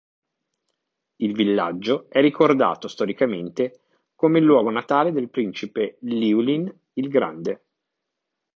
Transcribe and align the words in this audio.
Il 1.17 1.35
villaggio 1.35 2.09
è 2.09 2.21
ricordato 2.21 2.87
storicamente 2.87 3.81
come 4.15 4.39
il 4.39 4.45
luogo 4.45 4.71
natale 4.71 5.11
del 5.11 5.29
principe 5.29 5.99
Llywelyn 6.01 6.75
il 6.93 7.07
Grande. 7.07 7.63